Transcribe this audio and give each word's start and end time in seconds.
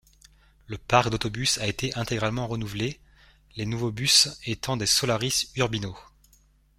Le 0.65 0.79
parc 0.79 1.11
d'autobus 1.11 1.59
a 1.59 1.67
été 1.67 1.93
intégralement 1.95 2.47
renouvelée, 2.47 2.99
les 3.55 3.67
nouveaux 3.67 3.91
bus 3.91 4.29
étant 4.47 4.75
des 4.75 4.87
Solaris 4.87 5.51
Urbino. 5.55 5.95